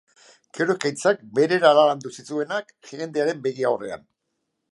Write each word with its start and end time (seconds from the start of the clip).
Gero 0.59 0.75
ekaitzak 0.79 1.19
bere 1.39 1.59
erara 1.59 1.83
landu 1.89 2.13
zituenak 2.17 2.73
jendearen 2.93 3.45
begi 3.47 3.71
aurrean. 3.73 4.09